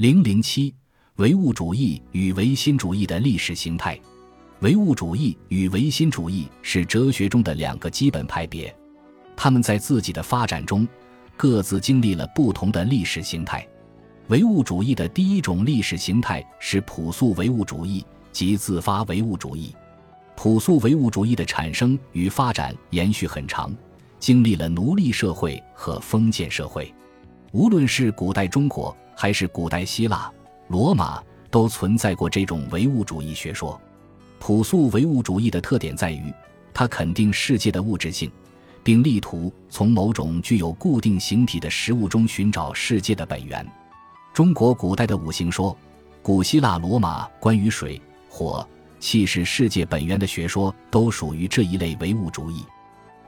[0.00, 0.74] 零零七，
[1.16, 4.00] 唯物主义与唯心主义的历史形态。
[4.60, 8.74] 唯物主义与唯心主义是哲学中的两个基本派别，
[9.36, 10.88] 他们在自己的发展中
[11.36, 13.68] 各自经历了不同的历史形态。
[14.28, 19.76] 唯物主义的第一种历史形态是朴素唯物主义及自发唯物主义。
[20.34, 23.70] 朴素唯物主义的产生与发展延续很长，
[24.18, 26.90] 经历了奴隶社会和封建社会。
[27.52, 30.30] 无论是古代中国还是古代希腊、
[30.68, 33.80] 罗马，都存在过这种唯物主义学说。
[34.38, 36.32] 朴素唯物主义的特点在于，
[36.72, 38.30] 它肯定世界的物质性，
[38.84, 43.66] 并力图从某种具有固定形体的实物中寻找世界的本源。
[44.32, 45.76] 中国古代的五行说，
[46.22, 48.66] 古希腊、罗马关于水、火、
[49.00, 52.64] 气是世界本源的学说，都属于这一类唯物主义。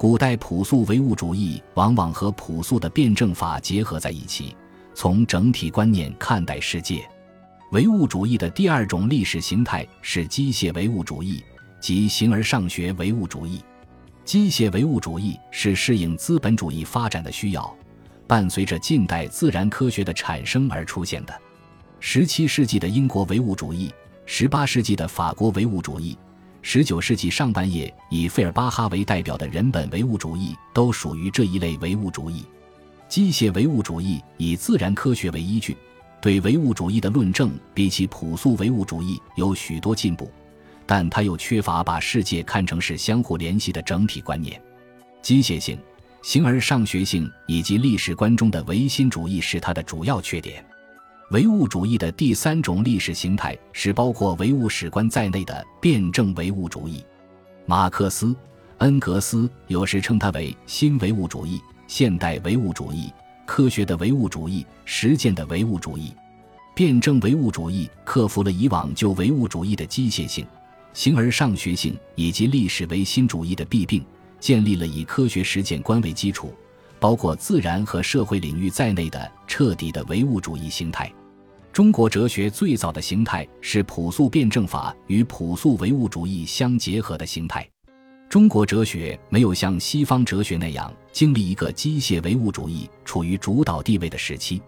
[0.00, 4.56] 古代朴素唯物主义往往和朴素的辩证法结合在一起，
[4.94, 7.06] 从整体观念看待世界。
[7.72, 11.44] 唯物主义的第二种历史形态是机械唯物主义
[11.80, 13.62] 即形而上学唯物主义。
[14.24, 17.76] 机械唯物主义是适应资本主义发展的需要。
[18.26, 21.42] 伴随着近代自然科学的产生而出现的，
[21.98, 23.92] 十七世纪的英国唯物主义，
[24.24, 26.16] 十八世纪的法国唯物主义，
[26.62, 32.44] 十九世纪上半叶以费尔巴哈为代表的人本唯物主义，都属于这一类唯物主义。
[33.08, 35.76] 机械唯物主义以自然科学为依据，
[36.20, 40.30] 对唯物主义的论证比起朴素唯物主义有许多进步，
[40.86, 44.60] 但它又缺乏把世界看成是相互联系的整体观念，
[45.22, 45.78] 机械性。
[46.22, 50.62] 形而上学性以及历史观中的唯心主义是它的主要缺点。
[51.30, 57.04] 唯物主义的第三种历史形态是包括唯物史观在内的辩证唯物主义。
[57.66, 58.34] 马克思、
[58.78, 63.12] 恩格斯有时称它为新唯物主义、现代唯物主义、
[63.46, 66.12] 科学的唯物主义、实践的唯物主义。
[66.74, 70.44] 辩证唯物主义克服了以往旧唯物主义的机械性、
[70.92, 74.04] 形而上学性以及历史唯心主义的弊病。
[74.40, 76.52] 建立了以科学实践观为基础，
[76.98, 81.12] 包括自然和社会领域在内的彻底的唯物主义形态。
[81.72, 87.68] 中国哲学最早的形态是朴素辩证法与朴素唯物主义相结合的形态。
[88.28, 94.60] 中国哲学没有像西方哲学那样经历一个机械唯物主义处于主导地位的时期。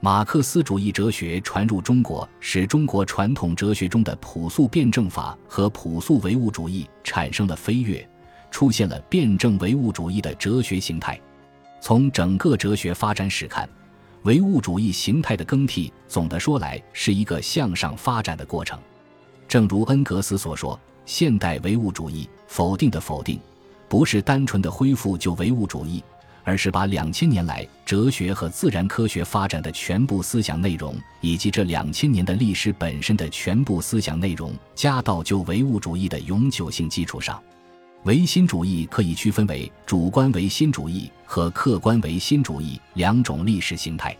[0.00, 8.08] 马克思主义哲学传入中国，使中国传统哲学中的朴素辩证法和朴素唯物主义产生了飞跃。
[8.50, 11.20] 出现了辩证唯物主义的哲学形态。
[11.82, 13.68] 从整个哲学发展史看，
[14.28, 18.78] 唯物主义形态的更替，总的说来是一个向上发展的过程。
[19.48, 23.40] 正如恩格斯所说：“现代唯物主义否定的否定，
[23.88, 26.04] 不是单纯的恢复旧唯物主义，
[26.44, 37.42] 而是把两千年来哲学和自然科学发展的全部思想内容，以及这两千年的历史本身的全部思想内容，加到旧唯物主义的永久性基础上。”
[38.04, 44.16] 唯心主义可以区分为主观唯心主义和客观唯心主义两种历史形态。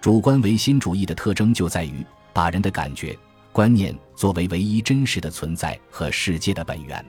[0.00, 3.16] 主观唯心主义的特征就在于把人的感觉、
[3.52, 7.02] 观念作为唯一真实的存在和世界的本源。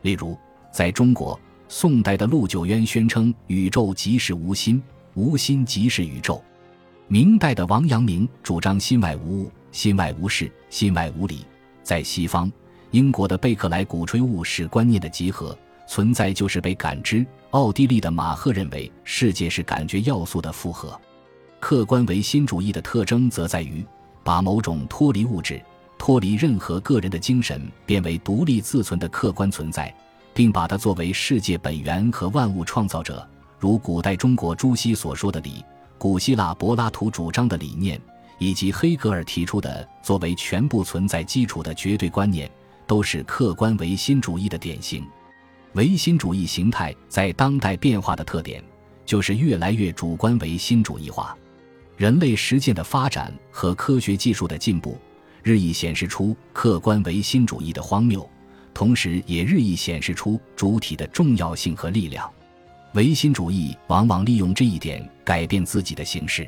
[0.00, 0.36] 例如，
[0.72, 1.38] 在中国，
[1.68, 4.82] 宋代的陆九渊宣称宇宙即是无心，
[5.14, 6.42] 无心即是宇宙；
[7.08, 11.44] 明代的王阳明主张心外无物，心外无事，心外无理。
[11.82, 12.50] 在西方。
[12.92, 17.26] 英国的贝克莱鼓吹物是观念的集合，存在就是被感知。
[17.50, 20.98] 奥地利的马赫认为世界是感觉要素的复合。
[21.58, 23.82] 客观唯心主义的特征则在于
[24.22, 25.58] 把某种脱离物质、
[25.96, 29.94] 脱离任何个人的精神变为独立自存的客观存在，
[30.34, 33.26] 并把它作为世界本源和万物创造者，
[33.58, 35.64] 如古代中国朱熹所说的理，
[35.96, 37.98] 古希腊柏拉图主张的理念，
[38.36, 42.50] 以及黑格尔提出的作为全部存在基础的绝对观念。
[42.86, 45.04] 都是客观唯心主义的典型。
[45.74, 48.62] 唯心主义形态在当代变化的特点，
[49.06, 51.36] 就是越来越主观唯心主义化。
[51.96, 54.98] 人类实践的发展和科学技术的进步，
[55.42, 58.28] 日益显示出客观唯心主义的荒谬，
[58.74, 62.30] 同时也日益显示出主体的重要性和力量。
[62.94, 66.46] 唯心主义往往利用这一点改变自己的形式。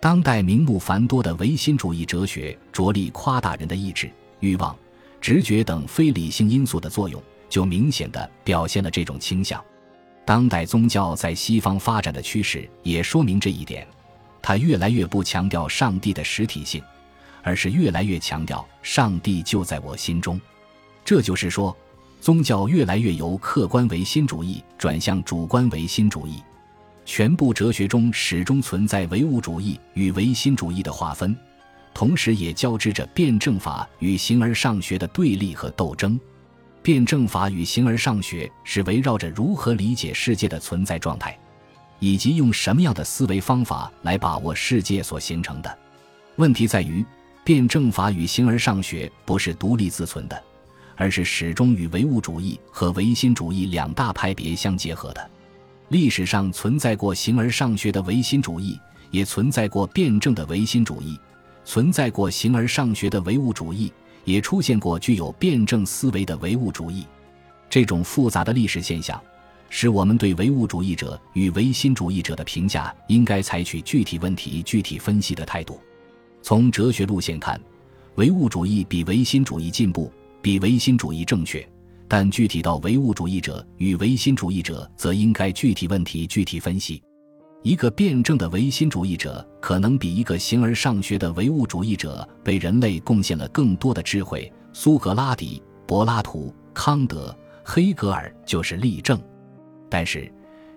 [0.00, 4.10] 当代名目繁多的唯心主义哲学，着力夸大人的意志、
[4.40, 4.76] 欲望。
[5.22, 9.64] 直觉等非理性因素的作用，就明显的表现了这种倾向。
[10.24, 13.86] 当代宗教在西方发展的趋势也说明这一点，
[14.42, 16.82] 它越来越不强调上帝的实体性，
[17.40, 20.40] 而是越来越强调上帝就在我心中。
[21.04, 21.76] 这就是说，
[22.20, 26.42] 宗教越来越由客观唯心主义转向主观唯心主义。
[27.04, 31.36] 全部哲学中始终存在唯物主义与唯心主义的划分。
[31.94, 36.18] 同时也交织着辩证法与形而上学的对立和斗争。
[36.82, 41.38] 辩证法与形而上学是围绕着如何理解世界的存在状态，
[42.00, 45.78] 以及用什么样的思维方法来把握世界所形成的。
[46.36, 47.04] 问题在于，
[47.44, 50.42] 辩证法与形而上学不是独立自存的，
[50.96, 55.30] 而是始终与唯物主义和唯心主义两大派别相结合的。
[55.88, 58.76] 历史上存在过形而上学的唯心主义，
[59.10, 61.14] 也存在过辩证的唯心主义；
[61.64, 63.92] 存在过形而上学的唯物主义。
[64.24, 67.04] 也出现过具有辩证思维的唯物主义，
[67.68, 69.20] 这种复杂的历史现象，
[69.68, 75.80] 使我们对唯物主义者与唯心主义者的评价应该采取具体问题具体分析的态度。
[76.40, 77.60] 从哲学路线看，
[78.14, 81.60] 唯物主义比唯心主义进步，比唯心主义正确；
[82.06, 87.02] 但具体到唯物主义者与唯心主义者，则应该具体问题具体分析。
[87.62, 94.52] 一个辩证的唯心主义者，可能比一个形而上学的唯物主义者为人类贡献了更多的智慧。
[94.72, 99.20] 苏格拉底、柏拉图、康德、黑格尔就是例证。
[99.88, 100.32] 但是，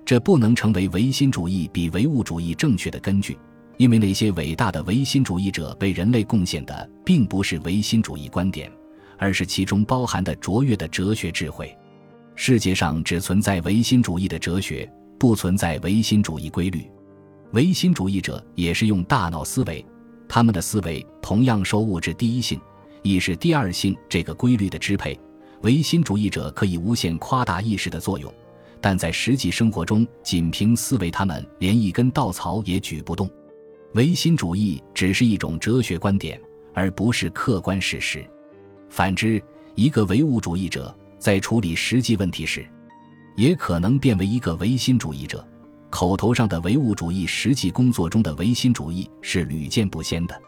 [0.05, 3.35] 这不能成为唯心主义比唯物主义正确的根据，
[3.77, 8.71] 因为那些伟大的唯心主义者为人类贡献的，并不是唯心主义观点，
[9.17, 11.75] 而是其中包含的卓越的哲学智慧。
[12.35, 14.87] 世界上只存在唯心主义的哲学。
[15.17, 16.85] 不存在唯心主义规律，
[17.51, 19.85] 唯心主义者也是用大脑思维，
[20.27, 22.59] 他们的思维同样受物质第一性、
[23.01, 25.17] 意识第二性这个规律的支配。
[25.61, 28.31] 唯心主义者可以无限夸大意识的作用，
[28.79, 33.27] 但在实际生活中，仅凭思维，他们连一根稻草也举不动。
[33.93, 36.39] 唯心主义只是一种哲学观点，
[36.73, 38.23] 而不是客观事实。
[38.89, 39.41] 反之，
[39.73, 42.67] 一个唯物主义者在处理实际问题时，
[43.35, 45.45] 也可能变为一个唯心主义者，
[45.89, 50.41] 口头上的唯物主义，实际工作中的唯心主义是屡见不鲜的。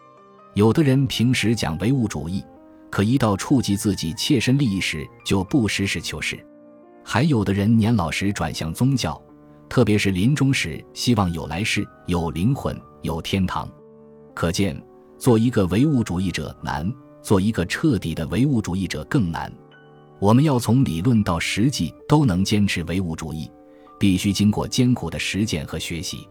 [0.54, 2.44] 有的人平时讲唯物主义，
[2.90, 6.38] 可一到触及自己切身利益时，就不实事求是；
[7.04, 9.22] 还有的人年老时转向宗教，
[9.70, 13.70] 特别是临终时希望有来世、有灵魂、有天堂。
[14.34, 14.82] 可见，
[15.18, 16.92] 做一个唯物主义者难，
[17.22, 19.52] 做一个彻底的唯物主义者更难。
[20.20, 23.50] 我们要从理论到实际都能坚持唯物主义，
[24.00, 26.28] 必须经过艰苦的实践和学习。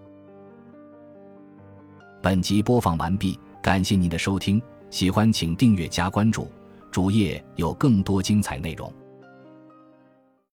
[2.20, 4.60] 本集播放完毕，感谢您的收听，
[4.90, 6.48] 喜欢请订阅加关注，
[6.90, 8.92] 主页有更多精彩内容。